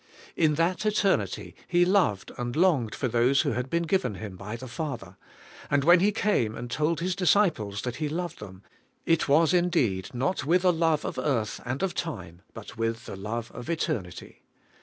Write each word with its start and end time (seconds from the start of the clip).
In 0.35 0.55
that 0.55 0.83
eternity 0.83 1.55
He 1.67 1.85
loved 1.85 2.31
and 2.35 2.55
longed 2.55 2.95
for 2.95 3.07
those 3.07 3.41
who 3.43 3.51
had 3.51 3.69
been 3.69 3.83
given 3.83 4.15
Him 4.15 4.35
by 4.35 4.55
the 4.55 4.67
Father; 4.67 5.15
and 5.69 5.83
when 5.83 5.99
He 5.99 6.11
came 6.11 6.55
and 6.55 6.71
told 6.71 7.01
His 7.01 7.15
dis 7.15 7.31
ciples 7.35 7.83
that 7.83 7.97
He 7.97 8.09
loved 8.09 8.39
them, 8.39 8.63
it 9.05 9.29
was 9.29 9.53
indeed 9.53 10.11
not 10.11 10.43
with 10.43 10.65
a; 10.65 10.71
love 10.71 11.05
of 11.05 11.19
earth 11.19 11.61
and 11.67 11.83
of 11.83 11.93
time, 11.93 12.41
but 12.55 12.79
with 12.79 13.05
the 13.05 13.15
love 13.15 13.51
of 13.51 13.67
eter 13.67 13.99
i 13.99 14.01
nity. 14.01 14.37